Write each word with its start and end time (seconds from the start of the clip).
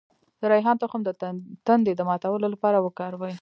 د 0.39 0.41
ریحان 0.53 0.75
تخم 0.83 1.01
د 1.05 1.09
تندې 1.67 1.93
د 1.95 2.01
ماتولو 2.09 2.47
لپاره 2.53 2.77
وکاروئ 2.85 3.29